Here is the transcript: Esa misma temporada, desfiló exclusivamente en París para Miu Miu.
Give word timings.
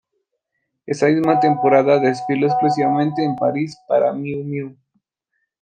Esa 0.87 1.05
misma 1.09 1.39
temporada, 1.39 1.99
desfiló 1.99 2.47
exclusivamente 2.47 3.23
en 3.23 3.35
París 3.35 3.77
para 3.87 4.11
Miu 4.11 4.43
Miu. 4.43 4.75